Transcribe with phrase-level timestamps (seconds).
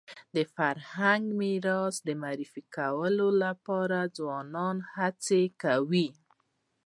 [0.35, 6.09] د فرهنګي میراث د معرفي کولو لپاره ځوانان هڅي کوي.